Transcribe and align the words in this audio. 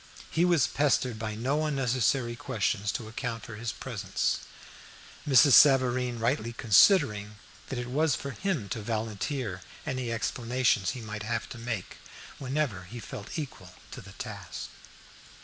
He 0.31 0.45
was 0.45 0.65
pestered 0.65 1.19
by 1.19 1.35
no 1.35 1.63
unnecessary 1.67 2.35
questions 2.35 2.91
to 2.93 3.07
account 3.07 3.43
for 3.43 3.55
his 3.57 3.71
presence, 3.71 4.39
Mrs. 5.29 5.51
Savareen 5.51 6.17
rightly 6.17 6.53
considering 6.53 7.35
that 7.69 7.77
it 7.77 7.85
was 7.85 8.15
for 8.15 8.31
him 8.31 8.67
to 8.69 8.81
volunteer 8.81 9.61
any 9.85 10.11
explanations 10.11 10.89
he 10.97 11.01
might 11.01 11.21
have 11.21 11.47
to 11.49 11.59
make 11.59 11.97
whenever 12.39 12.85
he 12.85 12.99
felt 12.99 13.37
equal 13.37 13.75
to 13.91 14.01
the 14.01 14.13
task. 14.13 14.71